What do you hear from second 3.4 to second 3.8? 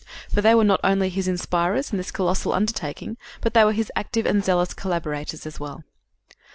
they were